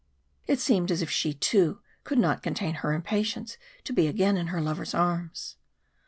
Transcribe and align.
It 0.47 0.59
seemed 0.59 0.89
as 0.89 1.03
if 1.03 1.11
she, 1.11 1.31
too, 1.31 1.79
could 2.05 2.17
not 2.17 2.41
contain 2.41 2.73
her 2.81 2.91
impatience 2.91 3.59
to 3.83 3.93
be 3.93 4.07
again 4.07 4.35
in 4.35 4.47
her 4.47 4.59
lover's 4.59 4.95
arms. 4.95 5.57